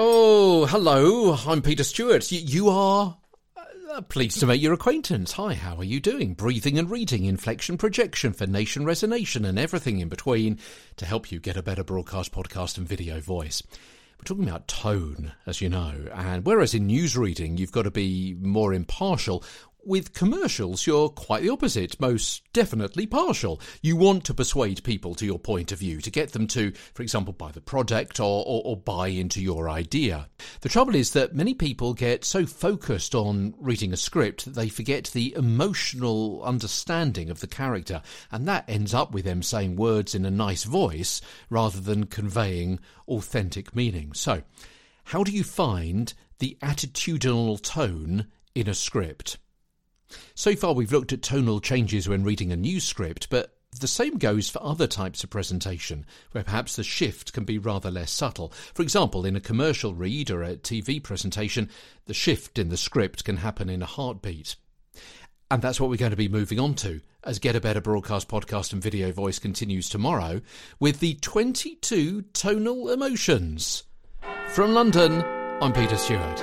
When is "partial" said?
23.06-23.58